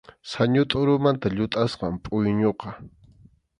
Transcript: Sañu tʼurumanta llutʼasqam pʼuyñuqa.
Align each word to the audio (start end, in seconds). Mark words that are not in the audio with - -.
Sañu 0.31 0.61
tʼurumanta 0.69 1.27
llutʼasqam 1.35 1.93
pʼuyñuqa. 2.03 2.69